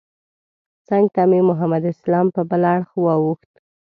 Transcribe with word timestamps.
څنګ 0.87 1.05
ته 1.15 1.21
مې 1.29 1.39
محمد 1.49 1.83
اسلام 1.93 2.27
په 2.35 2.41
بل 2.49 2.63
اړخ 2.73 2.89
واوښت. 3.05 3.51